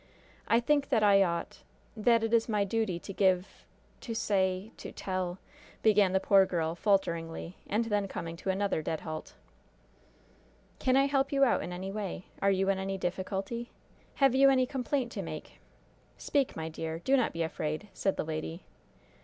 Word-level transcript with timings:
"I 0.47 0.59
think 0.59 0.91
I 0.91 1.21
ought 1.21 1.61
that 1.95 2.23
it 2.23 2.33
is 2.33 2.49
my 2.49 2.63
duty 2.63 2.97
to 2.97 3.13
give 3.13 3.65
to 3.99 4.15
say 4.15 4.71
to 4.77 4.91
tell" 4.91 5.37
began 5.83 6.11
the 6.11 6.19
poor 6.19 6.47
girl, 6.47 6.73
falteringly, 6.73 7.57
and 7.67 7.85
then 7.85 8.07
coming 8.07 8.35
to 8.37 8.49
another 8.49 8.81
dead 8.81 9.01
halt. 9.01 9.35
"Can 10.79 10.97
I 10.97 11.05
help 11.05 11.31
you 11.31 11.43
out 11.43 11.61
in 11.61 11.71
any 11.71 11.91
way? 11.91 12.25
Are 12.41 12.49
you 12.49 12.67
in 12.69 12.79
any 12.79 12.97
difficulty? 12.97 13.69
Have 14.15 14.33
you 14.33 14.49
any 14.49 14.65
complaint 14.65 15.11
to 15.11 15.21
make? 15.21 15.59
Speak, 16.17 16.55
my 16.55 16.67
dear. 16.67 16.97
Do 16.97 17.15
not 17.15 17.31
be 17.31 17.43
afraid," 17.43 17.87
said 17.93 18.17
the 18.17 18.25
lady. 18.25 18.63